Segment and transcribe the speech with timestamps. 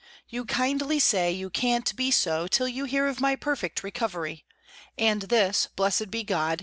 [0.29, 4.45] You kindly say you can't be so, till you hear of my perfect recovery.
[4.97, 6.59] And this, blessed be God!